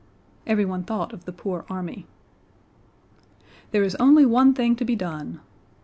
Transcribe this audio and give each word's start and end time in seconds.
Everyone 0.47 0.83
thought 0.83 1.13
of 1.13 1.25
the 1.25 1.31
poor 1.31 1.63
army. 1.69 2.07
"There 3.69 3.83
is 3.83 3.93
only 3.99 4.25
one 4.25 4.55
thing 4.55 4.75
to 4.77 4.83
be 4.83 4.95
done." 4.95 5.41